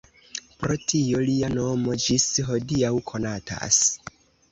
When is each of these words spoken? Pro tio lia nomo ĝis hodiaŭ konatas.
Pro 0.61 0.77
tio 0.93 1.19
lia 1.27 1.49
nomo 1.55 1.97
ĝis 2.05 2.25
hodiaŭ 2.47 2.91
konatas. 3.13 3.83